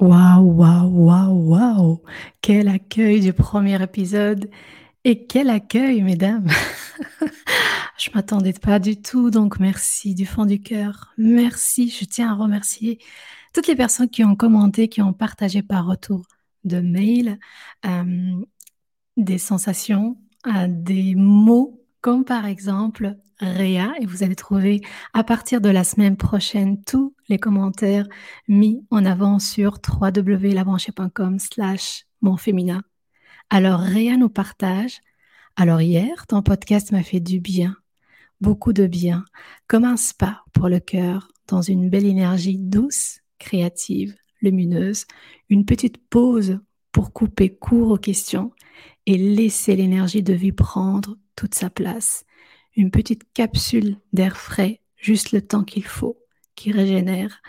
Waouh, 0.00 0.56
waouh, 0.56 0.88
waouh, 0.88 1.48
waouh! 1.50 2.02
Quel 2.40 2.68
accueil 2.68 3.20
du 3.20 3.34
premier 3.34 3.82
épisode 3.82 4.48
et 5.04 5.26
quel 5.26 5.50
accueil, 5.50 6.02
mesdames! 6.02 6.48
Je 7.98 8.10
m'attendais 8.14 8.54
pas 8.54 8.78
du 8.78 8.96
tout, 9.00 9.30
donc 9.30 9.60
merci 9.60 10.14
du 10.14 10.24
fond 10.24 10.46
du 10.46 10.62
cœur. 10.62 11.12
Merci, 11.18 11.90
je 11.90 12.06
tiens 12.06 12.30
à 12.32 12.34
remercier 12.34 12.98
toutes 13.52 13.66
les 13.66 13.76
personnes 13.76 14.08
qui 14.08 14.24
ont 14.24 14.36
commenté, 14.36 14.88
qui 14.88 15.02
ont 15.02 15.12
partagé 15.12 15.62
par 15.62 15.86
retour 15.86 16.22
de 16.64 16.80
mail 16.80 17.38
euh, 17.84 18.40
des 19.18 19.36
sensations, 19.36 20.16
euh, 20.46 20.66
des 20.66 21.14
mots, 21.14 21.84
comme 22.00 22.24
par 22.24 22.46
exemple 22.46 23.16
Réa 23.40 23.94
et 24.00 24.06
vous 24.06 24.22
allez 24.22 24.36
trouver 24.36 24.82
à 25.14 25.24
partir 25.24 25.60
de 25.60 25.70
la 25.70 25.82
semaine 25.82 26.16
prochaine 26.16 26.82
tous 26.84 27.14
les 27.28 27.38
commentaires 27.38 28.06
mis 28.48 28.84
en 28.90 29.04
avant 29.06 29.38
sur 29.38 29.78
www.labranchée.com 29.88 31.38
slash 31.38 32.06
mon 32.20 32.36
féminin. 32.36 32.82
Alors 33.48 33.80
Réa 33.80 34.16
nous 34.16 34.28
partage. 34.28 35.00
Alors 35.56 35.80
hier, 35.80 36.26
ton 36.26 36.42
podcast 36.42 36.92
m'a 36.92 37.02
fait 37.02 37.20
du 37.20 37.40
bien, 37.40 37.76
beaucoup 38.40 38.72
de 38.72 38.86
bien, 38.86 39.24
comme 39.66 39.84
un 39.84 39.96
spa 39.96 40.44
pour 40.52 40.68
le 40.68 40.78
cœur, 40.78 41.28
dans 41.48 41.62
une 41.62 41.88
belle 41.88 42.06
énergie 42.06 42.58
douce, 42.58 43.20
créative, 43.38 44.14
lumineuse, 44.42 45.06
une 45.48 45.64
petite 45.64 45.96
pause 46.08 46.60
pour 46.92 47.12
couper 47.12 47.54
court 47.54 47.90
aux 47.90 47.98
questions 47.98 48.52
et 49.06 49.16
laisser 49.16 49.76
l'énergie 49.76 50.22
de 50.22 50.34
vie 50.34 50.52
prendre 50.52 51.16
toute 51.36 51.54
sa 51.54 51.70
place 51.70 52.24
une 52.80 52.90
petite 52.90 53.30
capsule 53.32 53.96
d'air 54.12 54.36
frais, 54.36 54.80
juste 54.96 55.32
le 55.32 55.42
temps 55.42 55.64
qu'il 55.64 55.84
faut, 55.84 56.18
qui 56.54 56.72
régénère, 56.72 57.42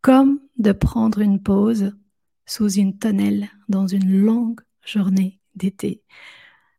comme 0.00 0.40
de 0.58 0.72
prendre 0.72 1.20
une 1.20 1.42
pause 1.42 1.92
sous 2.46 2.70
une 2.70 2.98
tonnelle 2.98 3.48
dans 3.68 3.86
une 3.86 4.22
longue 4.22 4.60
journée 4.84 5.40
d'été. 5.54 6.02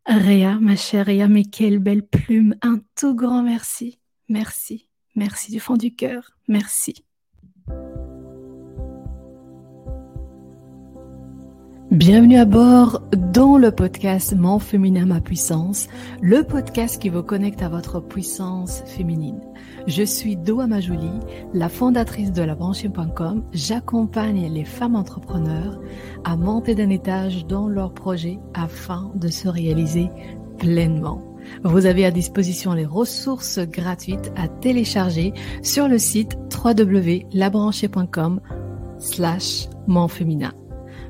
Réa, 0.06 0.58
ma 0.60 0.78
chère 0.78 1.08
Réa, 1.08 1.28
mais 1.28 1.44
quelle 1.44 1.80
belle 1.80 2.08
plume, 2.08 2.56
un 2.62 2.80
tout 2.96 3.14
grand 3.14 3.44
merci, 3.44 4.00
merci, 4.30 4.90
merci 5.16 5.52
du 5.52 5.60
fond 5.60 5.76
du 5.76 5.94
cœur, 5.94 6.32
merci. 6.48 7.07
Bienvenue 11.92 12.38
à 12.38 12.44
bord 12.44 13.02
dans 13.16 13.58
le 13.58 13.72
podcast 13.72 14.36
Mon 14.36 14.60
féminin, 14.60 15.06
ma 15.06 15.22
puissance, 15.22 15.88
le 16.22 16.44
podcast 16.44 17.02
qui 17.02 17.08
vous 17.08 17.24
connecte 17.24 17.62
à 17.62 17.70
votre 17.70 18.02
puissance 18.02 18.84
féminine. 18.86 19.40
Je 19.88 20.04
suis 20.04 20.36
Doa 20.36 20.68
Majouli, 20.68 21.10
la 21.54 21.70
fondatrice 21.70 22.34
de 22.34 22.44
labranchée.com. 22.44 23.46
J'accompagne 23.54 24.54
les 24.54 24.66
femmes 24.66 24.98
entrepreneurs 24.98 25.80
à 26.26 26.36
monter 26.36 26.76
d'un 26.76 26.90
étage 26.90 27.48
dans 27.48 27.70
leurs 27.70 27.94
projets 27.94 28.40
afin 28.54 29.10
de 29.16 29.30
se 29.30 29.48
réaliser 29.48 30.10
pleinement. 30.58 31.24
Vous 31.64 31.86
avez 31.86 32.06
à 32.06 32.12
disposition 32.12 32.74
les 32.74 32.86
ressources 32.86 33.60
gratuites 33.60 34.34
à 34.36 34.50
télécharger 34.50 35.34
sur 35.62 35.88
le 35.88 36.00
site 36.00 36.38
www.labranchée.com 36.54 38.42
slash 39.00 39.70
mon 39.88 40.10
féminin. 40.10 40.52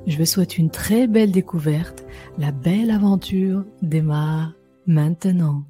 Je 0.08 0.18
vous 0.18 0.26
souhaite 0.26 0.58
une 0.58 0.72
très 0.72 1.06
belle 1.06 1.32
découverte. 1.32 2.06
La 2.38 2.54
belle 2.54 2.92
aventure 2.92 3.66
démarre 3.82 4.54
maintenant. 4.86 5.66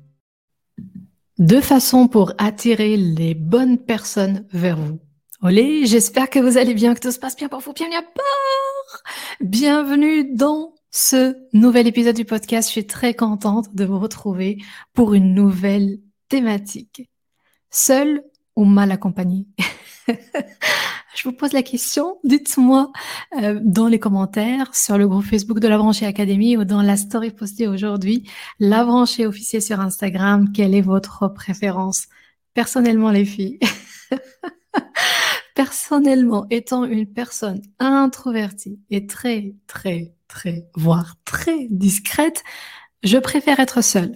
Deux 1.39 1.59
façons 1.59 2.07
pour 2.07 2.33
attirer 2.37 2.97
les 2.97 3.33
bonnes 3.33 3.79
personnes 3.79 4.45
vers 4.51 4.77
vous. 4.77 4.99
Olé, 5.41 5.87
j'espère 5.87 6.29
que 6.29 6.37
vous 6.37 6.59
allez 6.59 6.75
bien, 6.75 6.93
que 6.93 6.99
tout 6.99 7.11
se 7.11 7.17
passe 7.17 7.35
bien 7.35 7.49
pour 7.49 7.61
vous. 7.61 7.73
Bienvenue 7.73 7.95
à 7.97 8.01
bord! 8.01 9.01
Bienvenue 9.41 10.35
dans 10.35 10.75
ce 10.91 11.35
nouvel 11.53 11.87
épisode 11.87 12.15
du 12.15 12.25
podcast. 12.25 12.69
Je 12.69 12.73
suis 12.73 12.85
très 12.85 13.15
contente 13.15 13.73
de 13.73 13.85
vous 13.85 13.97
retrouver 13.97 14.59
pour 14.93 15.15
une 15.15 15.33
nouvelle 15.33 15.97
thématique. 16.29 17.09
Seul 17.71 18.21
ou 18.55 18.65
mal 18.65 18.91
accompagné? 18.91 19.47
Je 21.17 21.23
vous 21.23 21.33
pose 21.33 21.51
la 21.51 21.63
question, 21.63 22.19
dites-moi 22.23 22.91
euh, 23.41 23.59
dans 23.63 23.87
les 23.87 23.97
commentaires 23.97 24.75
sur 24.75 24.99
le 24.99 25.07
groupe 25.07 25.25
Facebook 25.25 25.59
de 25.59 25.67
la 25.67 25.79
Branchée 25.79 26.05
Académie 26.05 26.57
ou 26.57 26.63
dans 26.63 26.83
la 26.83 26.95
story 26.95 27.31
postée 27.31 27.67
aujourd'hui, 27.67 28.29
la 28.59 28.85
Branchée 28.85 29.25
officielle 29.25 29.63
sur 29.63 29.79
Instagram, 29.79 30.51
quelle 30.53 30.75
est 30.75 30.81
votre 30.81 31.27
préférence? 31.29 32.05
Personnellement, 32.53 33.09
les 33.09 33.25
filles, 33.25 33.57
personnellement, 35.55 36.45
étant 36.51 36.85
une 36.85 37.11
personne 37.11 37.63
introvertie 37.79 38.79
et 38.91 39.07
très, 39.07 39.55
très, 39.65 40.13
très, 40.27 40.67
voire 40.75 41.15
très 41.25 41.65
discrète, 41.71 42.43
je 43.01 43.17
préfère 43.17 43.59
être 43.59 43.81
seule, 43.83 44.13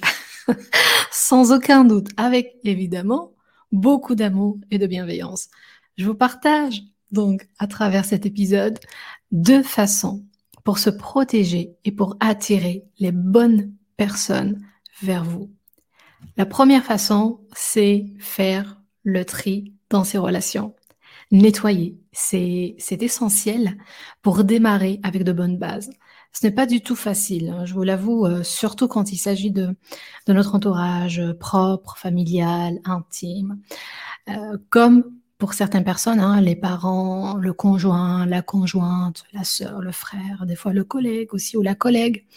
sans 1.12 1.52
aucun 1.52 1.84
doute, 1.84 2.10
avec 2.16 2.58
évidemment 2.64 3.32
beaucoup 3.72 4.14
d'amour 4.14 4.60
et 4.70 4.78
de 4.78 4.86
bienveillance. 4.86 5.48
Je 5.98 6.06
vous 6.06 6.16
partage 6.16 6.84
donc 7.12 7.48
à 7.60 7.68
travers 7.68 8.06
cet 8.06 8.26
épisode 8.26 8.80
deux 9.32 9.64
façons 9.64 10.26
pour 10.64 10.80
se 10.80 10.90
protéger 10.90 11.76
et 11.86 11.92
pour 11.92 12.16
attirer 12.20 12.84
les 13.00 13.12
bonnes 13.12 13.74
personnes 13.98 14.62
vers 15.02 15.24
vous. 15.24 15.50
La 16.38 16.46
première 16.46 16.84
façon, 16.84 17.42
c'est 17.54 18.06
faire 18.20 18.82
le 19.04 19.26
tri 19.26 19.74
dans 19.90 20.04
ses 20.04 20.18
relations. 20.18 20.76
Nettoyer, 21.32 21.98
c'est 22.12 22.76
essentiel 22.92 23.78
pour 24.22 24.44
démarrer 24.44 25.00
avec 25.04 25.24
de 25.24 25.32
bonnes 25.32 25.58
bases. 25.58 25.90
Ce 26.34 26.46
n'est 26.46 26.54
pas 26.54 26.66
du 26.66 26.82
tout 26.82 26.96
facile, 26.96 27.50
hein, 27.50 27.66
je 27.66 27.74
vous 27.74 27.84
l'avoue, 27.84 28.26
euh, 28.26 28.44
surtout 28.44 28.88
quand 28.88 29.12
il 29.12 29.18
s'agit 29.18 29.52
de, 29.52 29.76
de 30.28 30.34
notre 30.34 30.56
entourage 30.56 31.22
propre, 31.40 31.98
familial, 31.98 32.80
intime. 32.86 33.60
Euh, 34.30 34.58
comme 34.70 35.04
pour 35.42 35.56
certaines 35.56 35.84
personnes, 35.84 36.20
hein, 36.20 36.40
les 36.40 36.56
parents, 36.56 37.34
le 37.34 37.52
conjoint, 37.52 38.28
la 38.28 38.44
conjointe, 38.44 39.24
la 39.34 39.44
sœur, 39.44 39.82
le 39.82 39.92
frère, 39.92 40.46
des 40.46 40.56
fois 40.56 40.72
le 40.72 40.84
collègue 40.84 41.34
aussi 41.34 41.58
ou 41.58 41.64
la 41.64 41.74
collègue. 41.74 42.28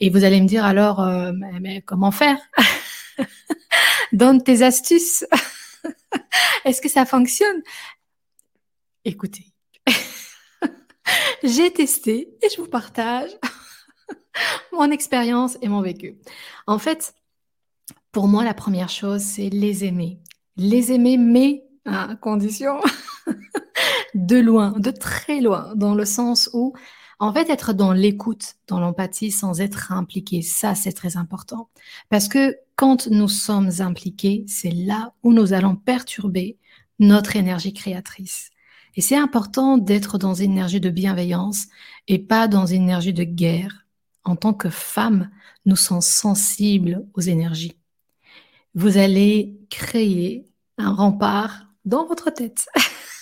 Et 0.00 0.08
vous 0.08 0.24
allez 0.24 0.40
me 0.40 0.46
dire 0.46 0.64
alors, 0.64 1.02
euh, 1.02 1.32
mais, 1.60 1.82
comment 1.82 2.10
faire? 2.10 2.38
Donne 4.12 4.42
tes 4.42 4.62
astuces. 4.62 5.26
Est-ce 6.64 6.80
que 6.80 6.88
ça 6.88 7.04
fonctionne? 7.04 7.62
Écoutez, 9.04 9.44
j'ai 11.42 11.70
testé 11.70 12.34
et 12.40 12.48
je 12.48 12.62
vous 12.62 12.68
partage 12.68 13.32
mon 14.72 14.90
expérience 14.90 15.58
et 15.60 15.68
mon 15.68 15.82
vécu. 15.82 16.16
En 16.66 16.78
fait, 16.78 17.14
pour 18.10 18.26
moi, 18.26 18.42
la 18.42 18.54
première 18.54 18.88
chose, 18.88 19.20
c'est 19.20 19.50
les 19.50 19.84
aimer. 19.84 20.18
Les 20.56 20.92
aimer, 20.92 21.18
mais 21.18 21.63
à 21.84 22.16
condition 22.16 22.80
de 24.14 24.36
loin, 24.36 24.72
de 24.78 24.90
très 24.90 25.40
loin, 25.40 25.72
dans 25.74 25.94
le 25.94 26.04
sens 26.04 26.50
où, 26.52 26.74
en 27.18 27.32
fait, 27.32 27.50
être 27.50 27.72
dans 27.72 27.92
l'écoute, 27.92 28.54
dans 28.66 28.80
l'empathie, 28.80 29.30
sans 29.30 29.60
être 29.60 29.92
impliqué, 29.92 30.42
ça, 30.42 30.74
c'est 30.74 30.92
très 30.92 31.16
important. 31.16 31.68
Parce 32.08 32.28
que 32.28 32.56
quand 32.76 33.06
nous 33.08 33.28
sommes 33.28 33.70
impliqués, 33.80 34.44
c'est 34.48 34.70
là 34.70 35.12
où 35.22 35.32
nous 35.32 35.52
allons 35.52 35.76
perturber 35.76 36.58
notre 36.98 37.36
énergie 37.36 37.72
créatrice. 37.72 38.50
Et 38.96 39.00
c'est 39.00 39.16
important 39.16 39.78
d'être 39.78 40.18
dans 40.18 40.34
une 40.34 40.52
énergie 40.52 40.80
de 40.80 40.90
bienveillance 40.90 41.66
et 42.06 42.18
pas 42.18 42.48
dans 42.48 42.66
une 42.66 42.82
énergie 42.82 43.12
de 43.12 43.24
guerre. 43.24 43.86
En 44.24 44.36
tant 44.36 44.54
que 44.54 44.70
femme, 44.70 45.30
nous 45.66 45.76
sommes 45.76 46.00
sensibles 46.00 47.06
aux 47.14 47.20
énergies. 47.20 47.76
Vous 48.74 48.96
allez 48.96 49.58
créer 49.70 50.46
un 50.78 50.92
rempart 50.92 51.66
dans 51.84 52.06
votre 52.06 52.30
tête, 52.30 52.66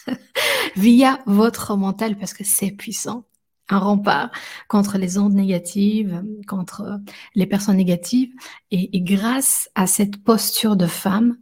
via 0.76 1.20
votre 1.26 1.76
mental, 1.76 2.16
parce 2.18 2.34
que 2.34 2.44
c'est 2.44 2.70
puissant. 2.70 3.24
Un 3.68 3.78
rempart 3.78 4.30
contre 4.68 4.98
les 4.98 5.18
ondes 5.18 5.34
négatives, 5.34 6.22
contre 6.46 7.00
les 7.34 7.46
personnes 7.46 7.76
négatives. 7.76 8.32
Et, 8.70 9.00
grâce 9.00 9.70
à 9.74 9.86
cette 9.86 10.22
posture 10.22 10.76
de 10.76 10.86
femme 10.86 11.38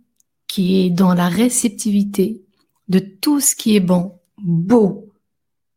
qui 0.47 0.85
est 0.85 0.91
dans 0.91 1.15
la 1.15 1.29
réceptivité 1.29 2.43
de 2.89 2.99
tout 2.99 3.41
ce 3.41 3.57
qui 3.57 3.75
est 3.75 3.81
bon, 3.81 4.21
beau, 4.39 5.13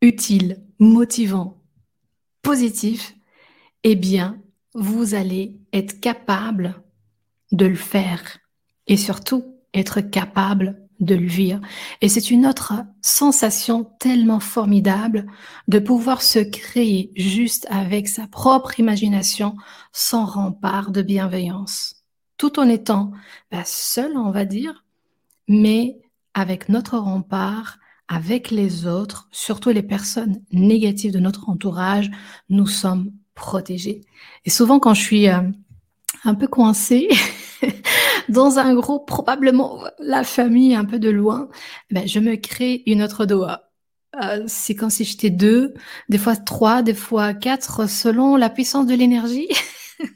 utile, 0.02 0.62
motivant, 0.80 1.62
positif, 2.42 3.16
eh 3.84 3.96
bien, 3.96 4.38
vous 4.74 5.16
allez 5.16 5.60
être 5.72 6.00
capable 6.00 6.82
de 7.52 7.66
le 7.66 7.76
faire 7.76 8.40
et 8.88 8.98
surtout 8.98 9.44
être 9.74 10.02
capable 10.02 10.83
de 11.04 11.16
le 11.16 11.28
vivre. 11.28 11.60
Et 12.02 12.10
c'est 12.10 12.32
une 12.32 12.46
autre 12.46 12.74
sensation 13.02 13.86
tellement 14.00 14.40
formidable 14.40 15.26
de 15.68 15.80
pouvoir 15.80 16.22
se 16.22 16.40
créer 16.40 17.12
juste 17.16 17.68
avec 17.70 18.08
sa 18.08 18.28
propre 18.28 18.80
imagination 18.80 19.56
sans 19.92 20.26
rempart 20.26 20.92
de 20.92 21.02
bienveillance, 21.02 22.04
tout 22.38 22.60
en 22.60 22.68
étant 22.68 23.12
bah, 23.52 23.64
seul, 23.66 24.18
on 24.18 24.32
va 24.32 24.46
dire, 24.46 24.84
mais 25.48 26.00
avec 26.34 26.70
notre 26.70 26.98
rempart 26.98 27.78
avec 28.08 28.52
les 28.52 28.86
autres, 28.86 29.28
surtout 29.32 29.70
les 29.70 29.82
personnes 29.82 30.42
négatives 30.52 31.14
de 31.14 31.20
notre 31.20 31.50
entourage, 31.50 32.12
nous 32.50 32.68
sommes 32.68 33.12
protégés. 33.34 34.02
Et 34.46 34.50
souvent, 34.50 34.80
quand 34.80 34.94
je 34.94 35.02
suis 35.02 35.30
euh, 35.30 35.42
un 36.24 36.36
peu 36.36 36.48
coincée 36.48 37.08
dans 38.30 38.60
un 38.60 38.74
groupe, 38.76 39.08
probablement 39.08 39.84
la 40.00 40.24
famille 40.24 40.76
un 40.76 40.86
peu 40.86 41.00
de 41.00 41.10
loin, 41.10 41.50
ben, 41.92 42.08
je 42.08 42.20
me 42.20 42.36
crée 42.36 42.84
une 42.86 43.04
autre 43.04 43.26
doa. 43.26 43.70
Euh, 44.22 44.44
c'est 44.48 44.76
comme 44.76 44.90
si 44.90 45.06
j'étais 45.06 45.32
deux, 45.32 45.74
des 46.10 46.18
fois 46.18 46.36
trois, 46.36 46.84
des 46.84 46.94
fois 46.94 47.34
quatre, 47.34 47.90
selon 47.90 48.36
la 48.36 48.50
puissance 48.50 48.86
de 48.86 48.94
l'énergie. 48.94 49.48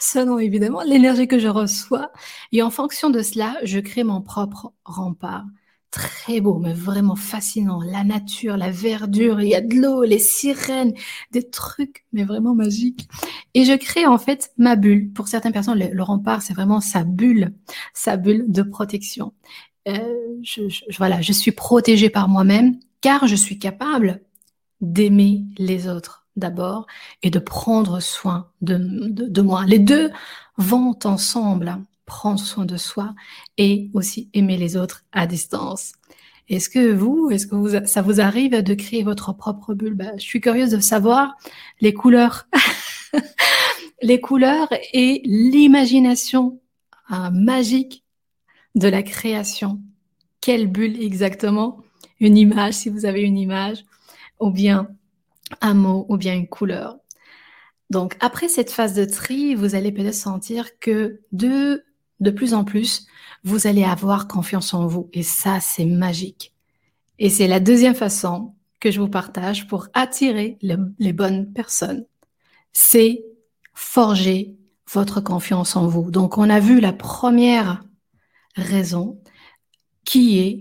selon 0.00 0.38
évidemment 0.38 0.82
l'énergie 0.82 1.28
que 1.28 1.38
je 1.38 1.48
reçois. 1.48 2.12
Et 2.52 2.62
en 2.62 2.70
fonction 2.70 3.10
de 3.10 3.22
cela, 3.22 3.56
je 3.64 3.78
crée 3.80 4.04
mon 4.04 4.20
propre 4.20 4.72
rempart. 4.84 5.44
Très 5.94 6.40
beau, 6.40 6.58
mais 6.58 6.72
vraiment 6.72 7.14
fascinant. 7.14 7.80
La 7.80 8.02
nature, 8.02 8.56
la 8.56 8.72
verdure, 8.72 9.40
il 9.40 9.50
y 9.50 9.54
a 9.54 9.60
de 9.60 9.76
l'eau, 9.76 10.02
les 10.02 10.18
sirènes, 10.18 10.92
des 11.30 11.48
trucs, 11.48 12.04
mais 12.12 12.24
vraiment 12.24 12.52
magiques. 12.52 13.08
Et 13.54 13.64
je 13.64 13.74
crée 13.74 14.04
en 14.04 14.18
fait 14.18 14.50
ma 14.58 14.74
bulle. 14.74 15.12
Pour 15.12 15.28
certaines 15.28 15.52
personnes, 15.52 15.78
le, 15.78 16.02
rempart, 16.02 16.42
c'est 16.42 16.52
vraiment 16.52 16.80
sa 16.80 17.04
bulle, 17.04 17.54
sa 17.92 18.16
bulle 18.16 18.46
de 18.48 18.62
protection. 18.62 19.34
Euh, 19.86 20.34
je, 20.42 20.62
voilà, 20.98 21.20
je 21.20 21.32
suis 21.32 21.52
protégée 21.52 22.10
par 22.10 22.28
moi-même 22.28 22.76
car 23.00 23.28
je 23.28 23.36
suis 23.36 23.60
capable 23.60 24.20
d'aimer 24.80 25.44
les 25.58 25.86
autres 25.86 26.26
d'abord 26.34 26.88
et 27.22 27.30
de 27.30 27.38
prendre 27.38 28.00
soin 28.00 28.50
de, 28.62 29.40
moi. 29.42 29.64
Les 29.64 29.78
deux 29.78 30.10
vont 30.56 30.98
ensemble, 31.04 31.78
prendre 32.06 32.40
soin 32.40 32.64
de 32.64 32.76
soi 32.76 33.14
et 33.58 33.90
aussi 33.94 34.28
aimer 34.34 34.56
les 34.56 34.76
autres 34.76 35.04
à 35.12 35.26
distance. 35.26 35.92
Est-ce 36.48 36.68
que 36.68 36.92
vous, 36.92 37.30
est-ce 37.30 37.46
que 37.46 37.54
vous, 37.54 37.86
ça 37.86 38.02
vous 38.02 38.20
arrive 38.20 38.62
de 38.62 38.74
créer 38.74 39.02
votre 39.02 39.32
propre 39.32 39.74
bulle? 39.74 39.94
Ben, 39.94 40.12
Je 40.18 40.24
suis 40.24 40.40
curieuse 40.40 40.70
de 40.70 40.80
savoir 40.80 41.36
les 41.80 41.94
couleurs, 41.94 42.46
les 44.02 44.20
couleurs 44.20 44.68
et 44.92 45.22
l'imagination 45.24 46.60
hein, 47.08 47.30
magique 47.30 48.04
de 48.74 48.88
la 48.88 49.02
création. 49.02 49.80
Quelle 50.40 50.66
bulle 50.66 51.02
exactement? 51.02 51.80
Une 52.20 52.36
image, 52.36 52.74
si 52.74 52.90
vous 52.90 53.06
avez 53.06 53.22
une 53.22 53.38
image, 53.38 53.84
ou 54.38 54.50
bien 54.50 54.88
un 55.60 55.74
mot 55.74 56.04
ou 56.08 56.16
bien 56.16 56.34
une 56.34 56.48
couleur. 56.48 56.98
Donc 57.90 58.16
après 58.20 58.48
cette 58.48 58.70
phase 58.70 58.94
de 58.94 59.04
tri, 59.04 59.54
vous 59.54 59.74
allez 59.74 59.92
peut-être 59.92 60.14
sentir 60.14 60.78
que 60.78 61.20
de, 61.32 61.84
de 62.20 62.30
plus 62.30 62.54
en 62.54 62.64
plus, 62.64 63.06
vous 63.42 63.66
allez 63.66 63.84
avoir 63.84 64.28
confiance 64.28 64.74
en 64.74 64.86
vous. 64.86 65.08
Et 65.12 65.22
ça, 65.22 65.60
c'est 65.60 65.84
magique. 65.84 66.54
Et 67.18 67.30
c'est 67.30 67.46
la 67.46 67.60
deuxième 67.60 67.94
façon 67.94 68.54
que 68.80 68.90
je 68.90 69.00
vous 69.00 69.08
partage 69.08 69.66
pour 69.66 69.88
attirer 69.94 70.58
les 70.60 71.12
bonnes 71.12 71.52
personnes. 71.52 72.06
C'est 72.72 73.24
forger 73.72 74.56
votre 74.92 75.20
confiance 75.20 75.76
en 75.76 75.86
vous. 75.86 76.10
Donc 76.10 76.38
on 76.38 76.50
a 76.50 76.60
vu 76.60 76.80
la 76.80 76.92
première 76.92 77.84
raison 78.56 79.20
qui 80.04 80.38
est 80.38 80.60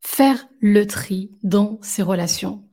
faire 0.00 0.46
le 0.60 0.86
tri 0.86 1.30
dans 1.42 1.78
ses 1.82 2.02
relations. 2.02 2.64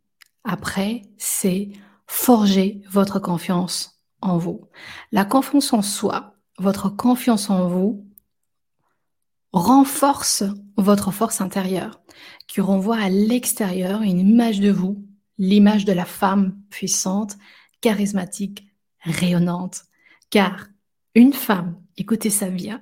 Après, 0.44 1.04
c'est 1.18 1.70
forger 2.08 2.82
votre 2.90 3.20
confiance 3.20 4.02
en 4.22 4.38
vous. 4.38 4.68
La 5.12 5.26
confiance 5.26 5.74
en 5.74 5.82
soi, 5.82 6.35
votre 6.58 6.90
confiance 6.90 7.50
en 7.50 7.68
vous, 7.68 8.06
renforce 9.52 10.44
votre 10.78 11.12
force 11.12 11.42
intérieure, 11.42 12.02
qui 12.48 12.62
renvoie 12.62 12.98
à 12.98 13.10
l'extérieur 13.10 14.02
une 14.02 14.20
image 14.20 14.60
de 14.60 14.72
vous, 14.72 15.06
l'image 15.38 15.86
de 15.86 15.94
la 15.94 16.06
femme 16.06 16.58
puissante, 16.70 17.38
charismatique, 17.82 18.68
rayonnante. 19.02 19.84
Car 20.30 20.68
une 21.14 21.34
femme, 21.34 21.78
écoutez 21.98 22.30
ça 22.30 22.50
bien, 22.50 22.82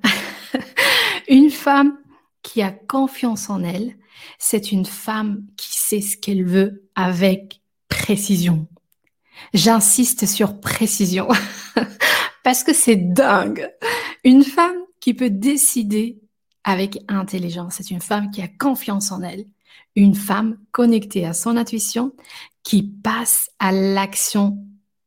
une 1.28 1.50
femme 1.50 1.98
qui 2.42 2.62
a 2.62 2.70
confiance 2.70 3.48
en 3.50 3.62
elle, 3.62 3.96
c'est 4.38 4.72
une 4.72 4.86
femme 4.86 5.44
qui 5.56 5.78
sait 5.78 6.00
ce 6.00 6.16
qu'elle 6.16 6.44
veut 6.44 6.84
avec 6.94 7.60
précision. 7.88 8.66
J'insiste 9.52 10.26
sur 10.26 10.60
précision 10.60 11.28
parce 12.44 12.62
que 12.62 12.72
c'est 12.72 12.96
dingue. 12.96 13.68
Une 14.22 14.44
femme 14.44 14.76
qui 15.00 15.14
peut 15.14 15.30
décider 15.30 16.20
avec 16.62 16.98
intelligence, 17.08 17.74
c'est 17.78 17.90
une 17.90 18.00
femme 18.00 18.30
qui 18.30 18.40
a 18.42 18.48
confiance 18.48 19.10
en 19.10 19.22
elle, 19.22 19.46
une 19.96 20.14
femme 20.14 20.58
connectée 20.70 21.26
à 21.26 21.32
son 21.32 21.56
intuition 21.56 22.12
qui 22.62 22.82
passe 22.82 23.50
à 23.58 23.72
l'action 23.72 24.58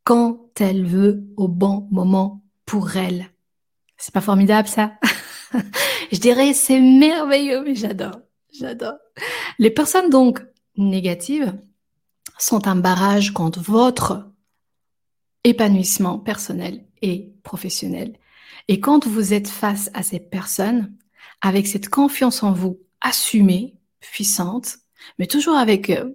quand 0.04 0.50
elle 0.60 0.86
veut 0.86 1.24
au 1.38 1.48
bon 1.48 1.88
moment 1.92 2.44
pour 2.66 2.96
elle. 2.98 3.30
C'est 3.98 4.14
pas 4.14 4.22
formidable 4.22 4.68
ça? 4.68 4.94
Je 6.12 6.20
dirais 6.20 6.54
c'est 6.54 6.82
merveilleux, 6.82 7.64
mais 7.64 7.76
j'adore, 7.76 8.20
j'adore. 8.52 8.98
Les 9.60 9.72
personnes 9.72 10.10
donc 10.10 10.44
négatives 10.76 11.56
sont 12.38 12.68
un 12.68 12.76
barrage 12.76 13.32
contre 13.32 13.62
votre 13.62 14.32
épanouissement 15.44 16.20
personnel 16.20 16.87
et 17.02 17.34
professionnel. 17.44 18.18
Et 18.68 18.80
quand 18.80 19.08
vous 19.08 19.34
êtes 19.34 19.48
face 19.48 19.90
à 19.94 20.04
ces 20.04 20.20
personnes, 20.20 20.94
avec 21.42 21.68
cette 21.68 21.90
confiance 21.90 22.44
en 22.44 22.52
vous 22.52 22.80
assumée, 23.02 23.76
puissante, 24.00 24.78
mais 25.20 25.28
toujours 25.28 25.56
avec, 25.56 25.90
euh, 25.90 26.10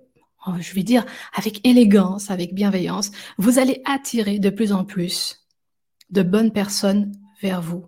je 0.59 0.75
vais 0.75 0.83
dire, 0.83 1.07
avec 1.35 1.67
élégance, 1.67 2.31
avec 2.31 2.55
bienveillance, 2.55 3.11
vous 3.39 3.59
allez 3.59 3.81
attirer 3.85 4.39
de 4.39 4.51
plus 4.51 4.73
en 4.73 4.85
plus 4.85 5.47
de 6.11 6.23
bonnes 6.23 6.53
personnes 6.53 7.13
vers 7.41 7.63
vous. 7.63 7.87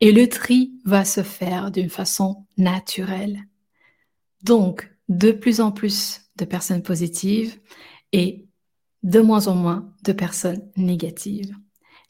Et 0.00 0.12
le 0.12 0.28
tri 0.28 0.72
va 0.84 1.04
se 1.04 1.22
faire 1.22 1.70
d'une 1.70 1.88
façon 1.88 2.46
naturelle. 2.58 3.40
Donc, 4.42 4.90
de 5.08 5.32
plus 5.32 5.60
en 5.60 5.72
plus 5.72 6.22
de 6.36 6.44
personnes 6.44 6.82
positives 6.82 7.58
et 8.12 8.46
de 9.02 9.20
moins 9.20 9.48
en 9.48 9.54
moins 9.54 9.92
de 10.04 10.12
personnes 10.12 10.62
négatives. 10.76 11.54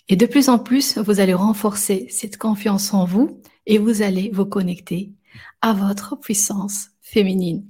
Et 0.09 0.17
de 0.17 0.27
plus 0.27 0.49
en 0.49 0.59
plus, 0.59 0.99
vous 0.99 1.21
allez 1.21 1.35
renforcer 1.35 2.07
cette 2.11 2.37
confiance 2.37 2.93
en 2.93 3.05
vous 3.05 3.41
et 3.67 3.79
vous 3.79 4.03
allez 4.03 4.31
vous 4.33 4.45
connecter 4.45 5.13
à 5.61 5.73
votre 5.73 6.17
puissance 6.17 6.89
féminine. 7.01 7.65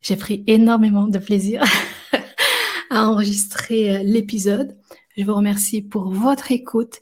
J'ai 0.00 0.16
pris 0.16 0.44
énormément 0.46 1.06
de 1.06 1.18
plaisir 1.18 1.64
à 2.90 3.08
enregistrer 3.08 3.96
euh, 3.96 4.02
l'épisode. 4.02 4.76
Je 5.16 5.24
vous 5.24 5.34
remercie 5.34 5.82
pour 5.82 6.10
votre 6.10 6.52
écoute 6.52 7.00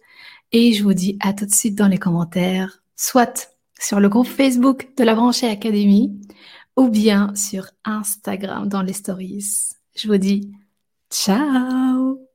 et 0.53 0.73
je 0.73 0.83
vous 0.83 0.95
dis 0.95 1.17
à 1.21 1.33
tout 1.33 1.47
de 1.47 1.55
suite 1.55 1.75
dans 1.75 1.89
les 1.89 1.99
commentaires, 1.99 2.83
soit 2.97 3.51
sur 3.81 4.01
le 4.01 4.09
groupe 4.09 4.29
Facebook 4.29 4.91
de 4.97 5.05
la 5.05 5.15
Branchée 5.15 5.49
Académie 5.49 6.21
ou 6.77 6.89
bien 6.89 7.35
sur 7.35 7.67
Instagram 7.85 8.69
dans 8.69 8.83
les 8.83 8.93
stories. 8.93 9.75
Je 9.97 10.09
vous 10.09 10.19
dis 10.19 10.53
ciao 11.11 12.32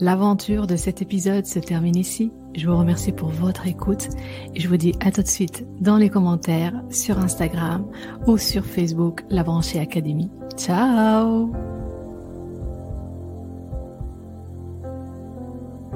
L'aventure 0.00 0.66
de 0.66 0.76
cet 0.76 1.02
épisode 1.02 1.44
se 1.44 1.58
termine 1.58 1.96
ici. 1.96 2.32
Je 2.56 2.66
vous 2.66 2.76
remercie 2.76 3.12
pour 3.12 3.28
votre 3.28 3.66
écoute 3.66 4.08
et 4.54 4.60
je 4.60 4.66
vous 4.66 4.78
dis 4.78 4.94
à 5.00 5.12
tout 5.12 5.22
de 5.22 5.28
suite 5.28 5.66
dans 5.78 5.98
les 5.98 6.08
commentaires 6.08 6.82
sur 6.90 7.18
Instagram 7.18 7.86
ou 8.26 8.38
sur 8.38 8.64
Facebook 8.64 9.22
La 9.28 9.44
Branchée 9.44 9.78
Académie. 9.78 10.30
Ciao 10.56 11.69